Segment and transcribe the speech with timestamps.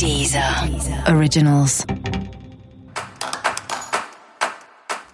[0.00, 0.42] Deezer
[1.14, 1.84] Originals.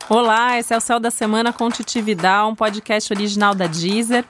[0.08, 4.24] Olá, esse é o Céu da Semana com um podcast original da Deezer.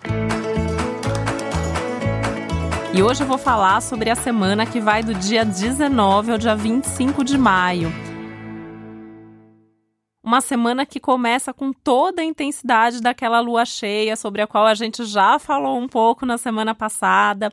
[2.94, 6.56] E hoje eu vou falar sobre a semana que vai do dia 19 ao dia
[6.56, 7.92] 25 de maio.
[10.24, 14.72] Uma semana que começa com toda a intensidade daquela lua cheia, sobre a qual a
[14.72, 17.52] gente já falou um pouco na semana passada.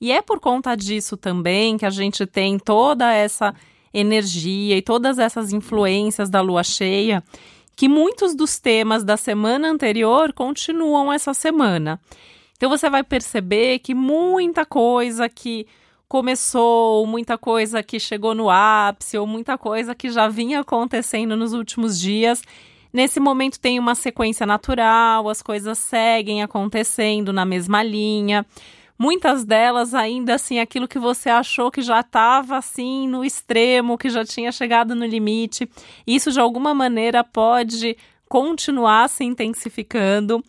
[0.00, 3.54] E é por conta disso também que a gente tem toda essa
[3.92, 7.22] energia e todas essas influências da lua cheia
[7.80, 11.98] que muitos dos temas da semana anterior continuam essa semana.
[12.54, 15.66] Então você vai perceber que muita coisa que
[16.06, 21.54] começou, muita coisa que chegou no ápice, ou muita coisa que já vinha acontecendo nos
[21.54, 22.42] últimos dias,
[22.92, 28.44] nesse momento tem uma sequência natural, as coisas seguem acontecendo na mesma linha
[29.00, 34.10] muitas delas ainda assim aquilo que você achou que já estava assim no extremo, que
[34.10, 35.66] já tinha chegado no limite.
[36.06, 37.96] Isso de alguma maneira pode
[38.28, 40.44] continuar se intensificando.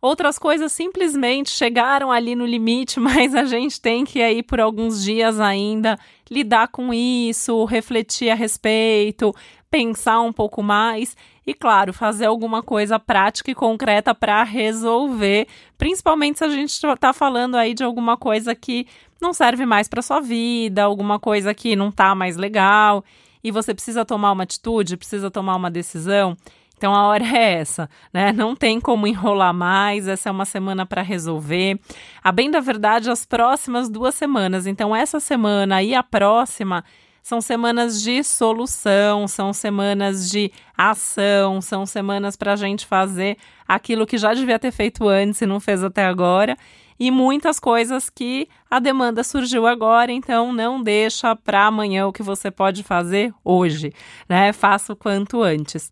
[0.00, 5.02] Outras coisas simplesmente chegaram ali no limite, mas a gente tem que aí por alguns
[5.02, 5.98] dias ainda
[6.30, 9.34] lidar com isso, refletir a respeito,
[9.68, 11.16] pensar um pouco mais
[11.46, 15.46] e, claro, fazer alguma coisa prática e concreta para resolver,
[15.78, 18.86] principalmente se a gente está falando aí de alguma coisa que
[19.20, 23.04] não serve mais para sua vida, alguma coisa que não está mais legal
[23.44, 26.36] e você precisa tomar uma atitude, precisa tomar uma decisão.
[26.76, 28.32] Então a hora é essa, né?
[28.32, 31.78] Não tem como enrolar mais, essa é uma semana para resolver.
[32.22, 36.84] A bem da verdade, as próximas duas semanas, então essa semana e a próxima
[37.26, 44.06] são semanas de solução, são semanas de ação, são semanas para a gente fazer aquilo
[44.06, 46.56] que já devia ter feito antes e não fez até agora.
[47.00, 52.22] E muitas coisas que a demanda surgiu agora, então não deixa para amanhã o que
[52.22, 53.92] você pode fazer hoje,
[54.28, 54.52] né?
[54.52, 55.90] Faça o quanto antes.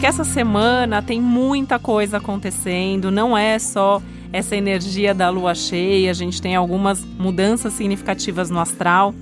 [0.00, 4.00] Porque essa semana tem muita coisa acontecendo, não é só
[4.32, 9.14] essa energia da lua cheia, a gente tem algumas mudanças significativas no astral.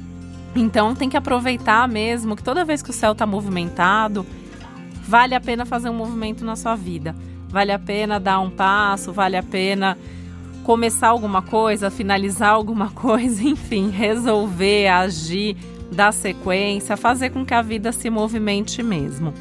[0.54, 4.24] Então tem que aproveitar mesmo que toda vez que o céu está movimentado,
[5.02, 7.12] vale a pena fazer um movimento na sua vida.
[7.48, 9.98] Vale a pena dar um passo, vale a pena
[10.62, 15.56] começar alguma coisa, finalizar alguma coisa, enfim, resolver, agir,
[15.90, 19.34] dar sequência, fazer com que a vida se movimente mesmo.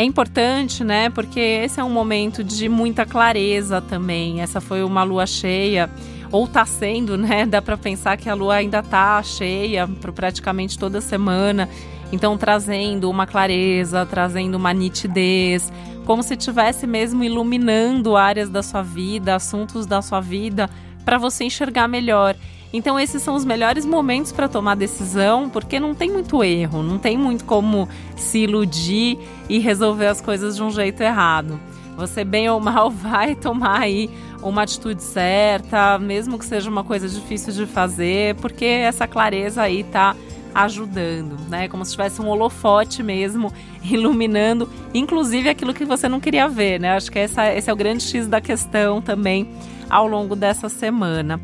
[0.00, 1.10] É importante, né?
[1.10, 4.40] Porque esse é um momento de muita clareza também.
[4.40, 5.90] Essa foi uma lua cheia,
[6.32, 7.44] ou tá sendo, né?
[7.44, 11.68] Dá para pensar que a lua ainda tá cheia por praticamente toda semana.
[12.10, 15.70] Então, trazendo uma clareza, trazendo uma nitidez,
[16.06, 20.70] como se tivesse mesmo iluminando áreas da sua vida, assuntos da sua vida,
[21.04, 22.34] para você enxergar melhor.
[22.72, 26.98] Então esses são os melhores momentos para tomar decisão, porque não tem muito erro, não
[26.98, 31.58] tem muito como se iludir e resolver as coisas de um jeito errado.
[31.96, 34.08] Você bem ou mal vai tomar aí
[34.42, 39.84] uma atitude certa, mesmo que seja uma coisa difícil de fazer, porque essa clareza aí
[39.84, 40.14] tá
[40.54, 41.68] ajudando, né?
[41.68, 43.52] Como se tivesse um holofote mesmo,
[43.84, 46.96] iluminando, inclusive aquilo que você não queria ver, né?
[46.96, 49.48] Acho que essa, esse é o grande X da questão também
[49.88, 51.40] ao longo dessa semana.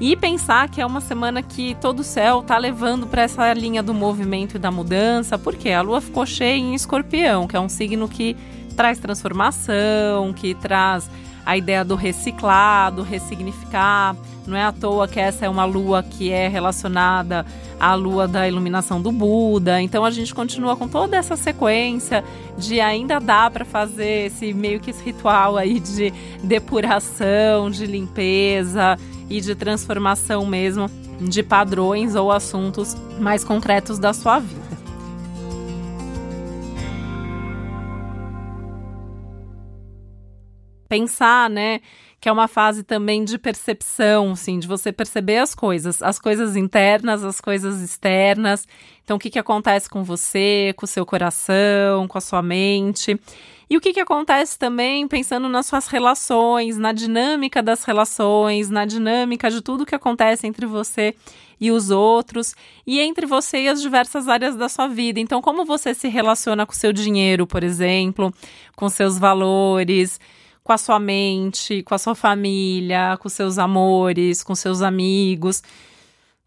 [0.00, 3.82] E pensar que é uma semana que todo o céu está levando para essa linha
[3.82, 7.68] do movimento e da mudança, porque a lua ficou cheia em escorpião, que é um
[7.68, 8.36] signo que
[8.76, 11.10] traz transformação, que traz
[11.44, 14.14] a ideia do reciclar, do ressignificar.
[14.46, 17.44] Não é à toa que essa é uma lua que é relacionada
[17.80, 19.82] à lua da iluminação do Buda.
[19.82, 22.22] Então a gente continua com toda essa sequência
[22.56, 26.12] de ainda dá para fazer esse meio que esse ritual aí de
[26.44, 28.96] depuração, de limpeza
[29.28, 30.90] e de transformação mesmo
[31.20, 34.68] de padrões ou assuntos mais concretos da sua vida.
[40.88, 41.80] Pensar, né,
[42.20, 46.56] que é uma fase também de percepção, sim, de você perceber as coisas, as coisas
[46.56, 48.66] internas, as coisas externas.
[49.04, 53.18] Então, o que, que acontece com você, com o seu coração, com a sua mente.
[53.70, 58.84] E o que, que acontece também pensando nas suas relações, na dinâmica das relações, na
[58.84, 61.14] dinâmica de tudo que acontece entre você
[61.60, 62.54] e os outros,
[62.86, 65.20] e entre você e as diversas áreas da sua vida.
[65.20, 68.32] Então, como você se relaciona com o seu dinheiro, por exemplo,
[68.74, 70.18] com seus valores,
[70.68, 75.62] com a sua mente, com a sua família, com seus amores, com seus amigos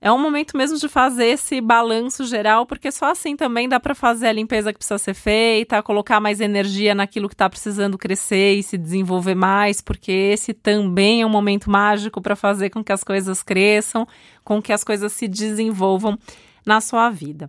[0.04, 3.94] é um momento mesmo de fazer esse balanço geral, porque só assim também dá para
[3.94, 8.56] fazer a limpeza que precisa ser feita, colocar mais energia naquilo que está precisando crescer
[8.56, 12.92] e se desenvolver mais, porque esse também é um momento mágico para fazer com que
[12.92, 14.08] as coisas cresçam,
[14.44, 16.18] com que as coisas se desenvolvam
[16.66, 17.48] na sua vida.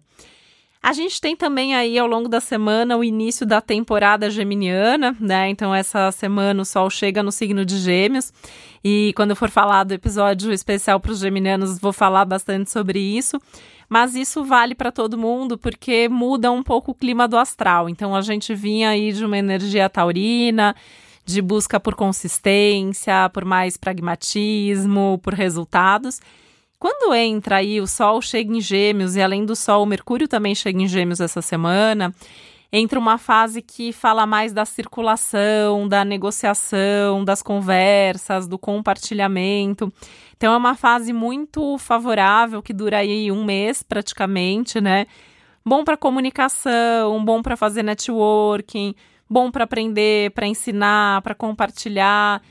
[0.82, 5.48] A gente tem também aí ao longo da semana o início da temporada geminiana, né?
[5.48, 8.32] Então, essa semana o Sol chega no signo de Gêmeos.
[8.82, 12.98] E quando eu for falar do episódio especial para os geminianos, vou falar bastante sobre
[12.98, 13.40] isso.
[13.88, 17.88] Mas isso vale para todo mundo porque muda um pouco o clima do astral.
[17.88, 20.74] Então, a gente vinha aí de uma energia taurina,
[21.24, 26.20] de busca por consistência, por mais pragmatismo, por resultados.
[26.82, 30.52] Quando entra aí o Sol chega em Gêmeos e além do Sol, o Mercúrio também
[30.52, 32.12] chega em Gêmeos essa semana,
[32.72, 39.92] entra uma fase que fala mais da circulação, da negociação, das conversas, do compartilhamento.
[40.36, 45.06] Então é uma fase muito favorável que dura aí um mês praticamente, né?
[45.64, 48.92] Bom para comunicação, bom para fazer networking,
[49.30, 52.42] bom para aprender, para ensinar, para compartilhar,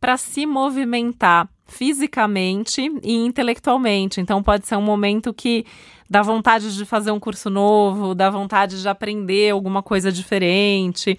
[0.00, 4.20] para se movimentar fisicamente e intelectualmente.
[4.20, 5.64] Então pode ser um momento que
[6.08, 11.16] dá vontade de fazer um curso novo, dá vontade de aprender alguma coisa diferente,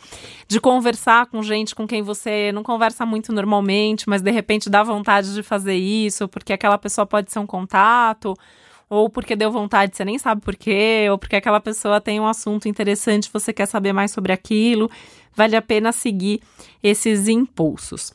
[0.47, 4.83] de conversar com gente com quem você não conversa muito normalmente, mas de repente dá
[4.83, 8.35] vontade de fazer isso, porque aquela pessoa pode ser um contato,
[8.89, 12.27] ou porque deu vontade, você nem sabe por quê, ou porque aquela pessoa tem um
[12.27, 14.91] assunto interessante, você quer saber mais sobre aquilo.
[15.33, 16.41] Vale a pena seguir
[16.83, 18.13] esses impulsos.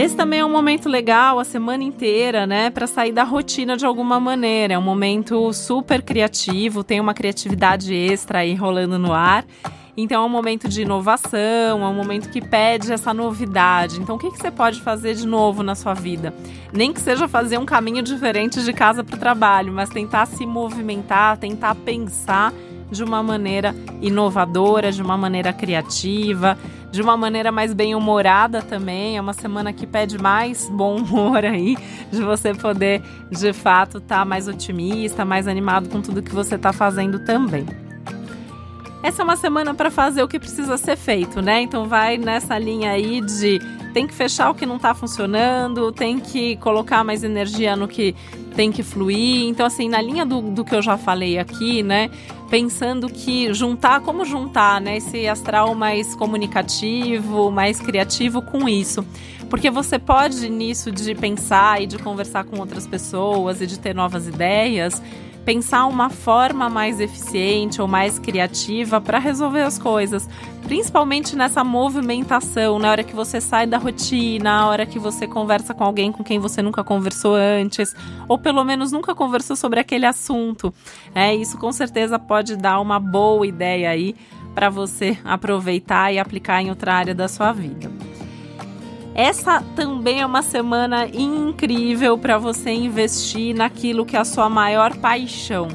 [0.00, 3.84] Esse também é um momento legal a semana inteira, né, para sair da rotina de
[3.84, 4.72] alguma maneira.
[4.72, 9.44] É um momento super criativo, tem uma criatividade extra aí rolando no ar.
[9.94, 14.00] Então é um momento de inovação, é um momento que pede essa novidade.
[14.00, 16.32] Então o que, que você pode fazer de novo na sua vida?
[16.72, 20.46] Nem que seja fazer um caminho diferente de casa para o trabalho, mas tentar se
[20.46, 22.54] movimentar, tentar pensar
[22.90, 26.58] de uma maneira inovadora, de uma maneira criativa,
[26.90, 29.16] de uma maneira mais bem-humorada também.
[29.16, 31.76] É uma semana que pede mais bom humor aí,
[32.10, 36.56] de você poder, de fato, estar tá mais otimista, mais animado com tudo que você
[36.56, 37.66] está fazendo também.
[39.02, 41.62] Essa é uma semana para fazer o que precisa ser feito, né?
[41.62, 43.58] Então vai nessa linha aí de
[43.94, 48.14] tem que fechar o que não está funcionando, tem que colocar mais energia no que
[48.54, 49.48] tem que fluir.
[49.48, 52.10] Então, assim, na linha do, do que eu já falei aqui, né?
[52.50, 54.96] Pensando que juntar, como juntar, né?
[54.96, 59.06] Esse astral mais comunicativo, mais criativo com isso.
[59.48, 63.94] Porque você pode, nisso de pensar e de conversar com outras pessoas e de ter
[63.94, 65.00] novas ideias,
[65.44, 70.28] pensar uma forma mais eficiente ou mais criativa para resolver as coisas,
[70.62, 75.74] principalmente nessa movimentação, na hora que você sai da rotina, na hora que você conversa
[75.74, 77.94] com alguém com quem você nunca conversou antes,
[78.28, 80.72] ou pelo menos nunca conversou sobre aquele assunto.
[81.14, 84.14] É, isso com certeza pode dar uma boa ideia aí
[84.54, 87.90] para você aproveitar e aplicar em outra área da sua vida.
[89.14, 94.96] Essa também é uma semana incrível para você investir naquilo que é a sua maior
[94.96, 95.68] paixão.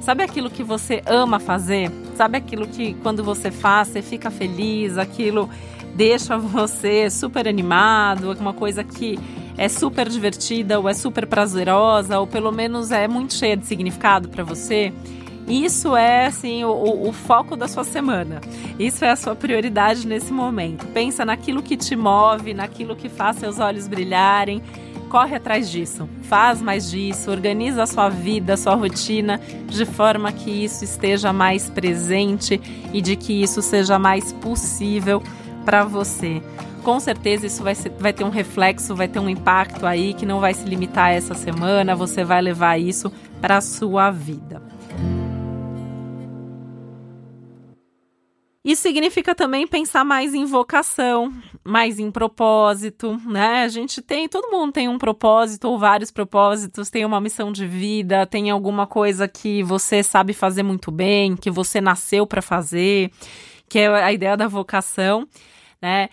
[0.00, 1.90] Sabe aquilo que você ama fazer?
[2.16, 5.50] Sabe aquilo que quando você faz, você fica feliz, aquilo
[5.94, 9.18] deixa você super animado, uma coisa que
[9.56, 14.28] é super divertida ou é super prazerosa ou pelo menos é muito cheia de significado
[14.28, 14.92] para você?
[15.48, 18.40] Isso é assim o, o, foco da sua semana.
[18.78, 20.86] Isso é a sua prioridade nesse momento.
[20.88, 24.62] Pensa naquilo que te move, naquilo que faz seus olhos brilharem.
[25.08, 30.30] Corre atrás disso, faz mais disso, organiza a sua vida, a sua rotina de forma
[30.30, 32.60] que isso esteja mais presente
[32.92, 35.22] e de que isso seja mais possível
[35.64, 36.42] para você
[36.88, 40.24] com certeza isso vai, ser, vai ter um reflexo, vai ter um impacto aí que
[40.24, 43.12] não vai se limitar a essa semana, você vai levar isso
[43.42, 44.67] para a sua vida.
[48.68, 51.32] Isso significa também pensar mais em vocação,
[51.64, 53.62] mais em propósito, né?
[53.62, 57.66] A gente tem, todo mundo tem um propósito ou vários propósitos, tem uma missão de
[57.66, 63.10] vida, tem alguma coisa que você sabe fazer muito bem, que você nasceu para fazer,
[63.70, 65.26] que é a ideia da vocação,
[65.80, 66.10] né?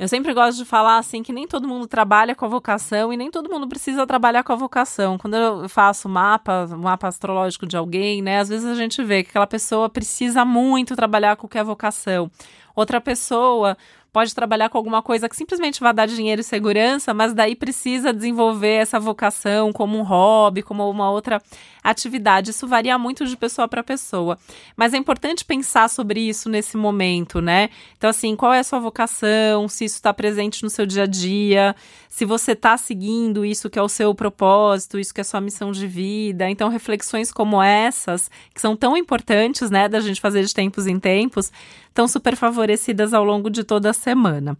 [0.00, 3.18] Eu sempre gosto de falar assim que nem todo mundo trabalha com a vocação e
[3.18, 5.18] nem todo mundo precisa trabalhar com a vocação.
[5.18, 9.28] Quando eu faço mapa, mapa astrológico de alguém, né, às vezes a gente vê que
[9.28, 12.30] aquela pessoa precisa muito trabalhar com o que é vocação.
[12.74, 13.76] Outra pessoa
[14.12, 18.12] pode trabalhar com alguma coisa que simplesmente vai dar dinheiro e segurança, mas daí precisa
[18.12, 21.40] desenvolver essa vocação como um hobby, como uma outra
[21.82, 22.50] atividade.
[22.50, 24.38] Isso varia muito de pessoa para pessoa,
[24.76, 27.70] mas é importante pensar sobre isso nesse momento, né?
[27.96, 29.68] Então, assim, qual é a sua vocação?
[29.68, 31.74] Se isso está presente no seu dia a dia,
[32.08, 35.40] se você está seguindo isso que é o seu propósito, isso que é a sua
[35.40, 36.50] missão de vida.
[36.50, 40.98] Então, reflexões como essas, que são tão importantes, né, da gente fazer de tempos em
[40.98, 41.52] tempos,
[41.88, 44.56] estão super favorecidas ao longo de toda a semana.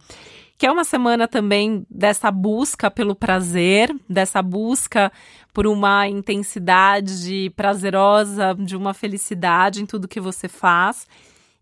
[0.57, 5.11] Que é uma semana também dessa busca pelo prazer, dessa busca
[5.51, 11.07] por uma intensidade prazerosa, de uma felicidade em tudo que você faz.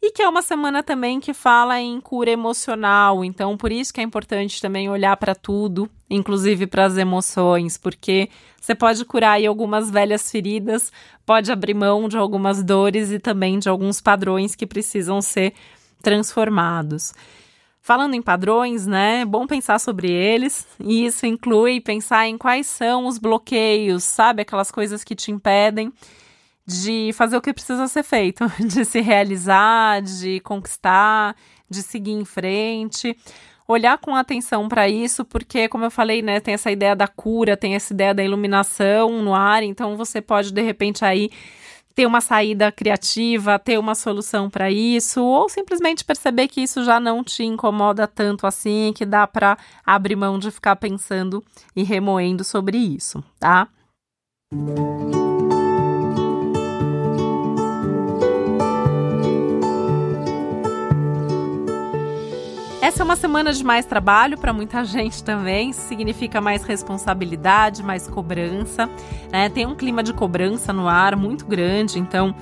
[0.02, 4.00] E que é uma semana também que fala em cura emocional, então por isso que
[4.00, 8.30] é importante também olhar para tudo, inclusive para as emoções, porque
[8.62, 10.90] você pode curar aí algumas velhas feridas,
[11.26, 15.54] pode abrir mão de algumas dores e também de alguns padrões que precisam ser
[16.02, 17.14] transformados.
[17.82, 19.22] Falando em padrões, né?
[19.22, 24.42] É bom pensar sobre eles, e isso inclui pensar em quais são os bloqueios, sabe?
[24.42, 25.92] Aquelas coisas que te impedem
[26.70, 31.36] de fazer o que precisa ser feito, de se realizar, de conquistar,
[31.68, 33.18] de seguir em frente.
[33.68, 37.58] Olhar com atenção para isso, porque, como eu falei, né, tem essa ideia da cura,
[37.58, 41.30] tem essa ideia da iluminação no ar, então você pode, de repente, aí
[41.94, 47.00] ter uma saída criativa, ter uma solução para isso, ou simplesmente perceber que isso já
[47.00, 51.44] não te incomoda tanto assim, que dá para abrir mão de ficar pensando
[51.76, 53.68] e remoendo sobre isso, tá?
[62.90, 65.72] Essa é uma semana de mais trabalho para muita gente também.
[65.72, 68.90] Significa mais responsabilidade, mais cobrança.
[69.32, 69.48] Né?
[69.48, 72.34] Tem um clima de cobrança no ar muito grande, então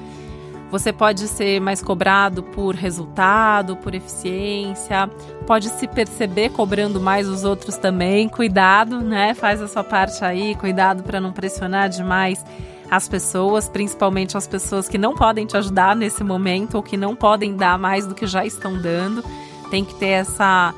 [0.71, 5.09] você pode ser mais cobrado por resultado, por eficiência,
[5.45, 8.29] pode se perceber cobrando mais os outros também.
[8.29, 9.33] Cuidado, né?
[9.33, 12.41] Faz a sua parte aí, cuidado para não pressionar demais
[12.89, 17.17] as pessoas, principalmente as pessoas que não podem te ajudar nesse momento ou que não
[17.17, 19.21] podem dar mais do que já estão dando
[19.69, 20.73] tem que ter essa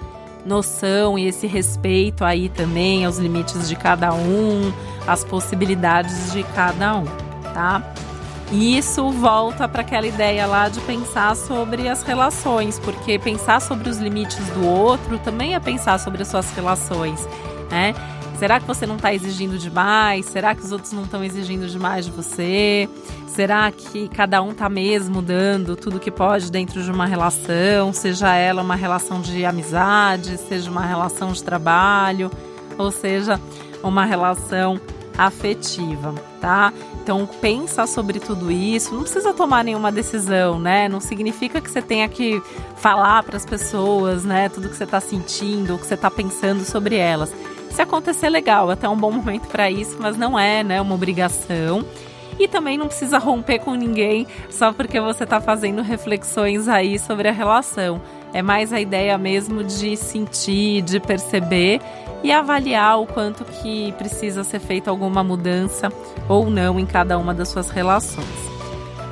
[0.45, 4.71] noção e esse respeito aí também aos limites de cada um,
[5.07, 7.05] às possibilidades de cada um,
[7.53, 7.83] tá?
[8.51, 13.89] E isso volta para aquela ideia lá de pensar sobre as relações, porque pensar sobre
[13.89, 17.27] os limites do outro também é pensar sobre as suas relações,
[17.69, 17.93] né?
[18.39, 20.25] Será que você não está exigindo demais?
[20.25, 22.87] Será que os outros não estão exigindo demais de você?
[23.27, 28.33] Será que cada um está mesmo dando tudo que pode dentro de uma relação, seja
[28.33, 32.31] ela uma relação de amizade, seja uma relação de trabalho,
[32.77, 33.37] ou seja,
[33.83, 34.79] uma relação
[35.17, 36.71] afetiva, tá?
[37.03, 38.95] Então pensa sobre tudo isso.
[38.95, 40.87] Não precisa tomar nenhuma decisão, né?
[40.87, 42.41] Não significa que você tenha que
[42.77, 44.47] falar para as pessoas, né?
[44.47, 47.33] Tudo que você está sentindo, o que você está pensando sobre elas.
[47.71, 51.85] Se acontecer, legal, até um bom momento para isso, mas não é, né, uma obrigação.
[52.39, 57.27] E também não precisa romper com ninguém só porque você está fazendo reflexões aí sobre
[57.27, 58.01] a relação.
[58.33, 61.81] É mais a ideia mesmo de sentir, de perceber
[62.23, 65.91] e avaliar o quanto que precisa ser feita alguma mudança
[66.27, 68.25] ou não em cada uma das suas relações.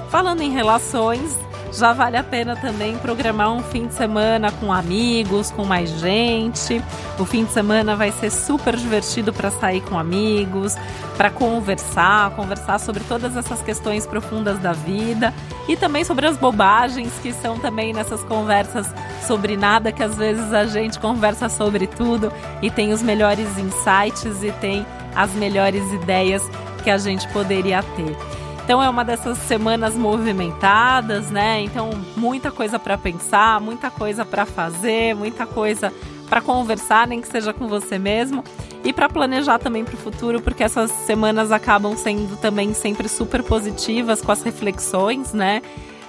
[0.09, 1.37] Falando em relações,
[1.77, 6.81] já vale a pena também programar um fim de semana com amigos, com mais gente.
[7.19, 10.75] O fim de semana vai ser super divertido para sair com amigos,
[11.15, 15.33] para conversar, conversar sobre todas essas questões profundas da vida
[15.67, 18.87] e também sobre as bobagens que são também nessas conversas
[19.25, 22.31] sobre nada, que às vezes a gente conversa sobre tudo
[22.61, 26.41] e tem os melhores insights e tem as melhores ideias
[26.83, 28.46] que a gente poderia ter.
[28.67, 31.61] Então é uma dessas semanas movimentadas, né?
[31.61, 35.93] Então muita coisa para pensar, muita coisa para fazer, muita coisa
[36.29, 38.43] para conversar, nem que seja com você mesmo,
[38.83, 43.41] e para planejar também para o futuro, porque essas semanas acabam sendo também sempre super
[43.41, 45.61] positivas com as reflexões, né?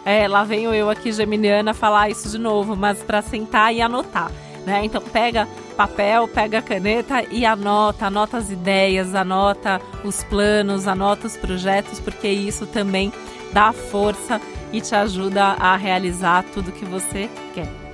[0.04, 4.32] É, lá venho eu aqui, Geminiana, falar isso de novo, mas para sentar e anotar.
[4.66, 4.84] Né?
[4.84, 5.46] Então pega
[5.78, 12.26] papel, pega caneta e anota, anota as ideias, anota os planos, anota os projetos, porque
[12.26, 13.12] isso também
[13.52, 14.40] dá força
[14.73, 17.88] e te ajuda a realizar tudo que você quer.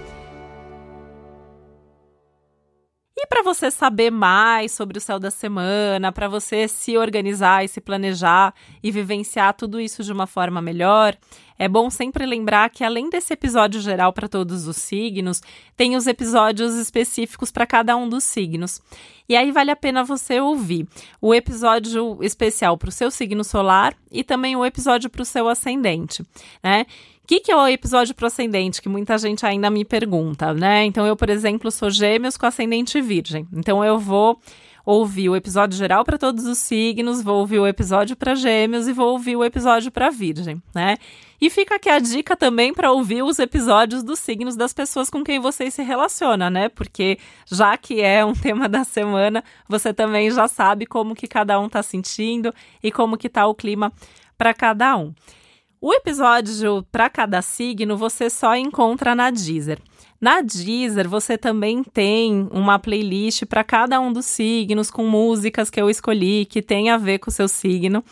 [3.25, 7.69] E para você saber mais sobre o céu da semana, para você se organizar e
[7.69, 8.53] se planejar
[8.83, 11.17] e vivenciar tudo isso de uma forma melhor,
[11.59, 15.41] é bom sempre lembrar que além desse episódio geral para todos os signos,
[15.75, 18.83] tem os episódios específicos para cada um dos signos.
[19.27, 20.87] E aí vale a pena você ouvir
[21.19, 25.49] o episódio especial para o seu signo solar e também o episódio para o seu
[25.49, 26.23] ascendente,
[26.63, 26.85] né?
[27.25, 28.83] O que, que é o episódio pro ascendente?
[28.83, 30.85] Que muita gente ainda me pergunta, né?
[30.85, 33.49] Então, eu, por exemplo, sou gêmeos com ascendente virgem.
[33.51, 34.39] Então, eu vou
[34.85, 38.93] ouvir o episódio geral para todos os signos, vou ouvir o episódio para Gêmeos e
[38.93, 40.99] vou ouvir o episódio para Virgem, né?
[41.41, 45.25] E fica aqui a dica também para ouvir os episódios dos signos das pessoas com
[45.25, 46.69] quem você se relaciona, né?
[46.69, 47.19] Porque
[47.51, 51.67] já que é um tema da semana, você também já sabe como que cada um
[51.67, 53.91] está sentindo e como que tá o clima
[54.37, 55.15] para cada um.
[55.87, 59.79] O episódio para cada signo você só encontra na Deezer.
[60.19, 65.79] Na Deezer, você também tem uma playlist para cada um dos signos, com músicas que
[65.79, 68.03] eu escolhi que tem a ver com o seu signo.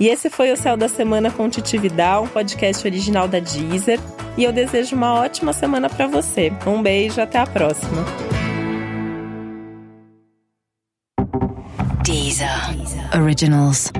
[0.00, 3.98] E esse foi o Céu da Semana com Titi Vidal, um podcast original da Deezer.
[4.36, 6.52] E eu desejo uma ótima semana para você.
[6.66, 8.04] Um beijo, até a próxima.
[12.04, 12.48] Deezer.
[13.16, 13.92] Originals.